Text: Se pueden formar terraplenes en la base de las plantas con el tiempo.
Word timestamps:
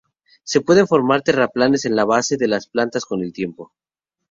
Se 0.43 0.61
pueden 0.61 0.87
formar 0.87 1.21
terraplenes 1.21 1.85
en 1.85 1.95
la 1.95 2.05
base 2.05 2.35
de 2.35 2.47
las 2.47 2.65
plantas 2.67 3.05
con 3.05 3.21
el 3.21 3.31
tiempo. 3.33 3.71